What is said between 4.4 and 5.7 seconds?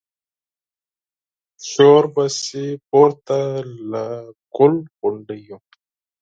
ګل غونډیو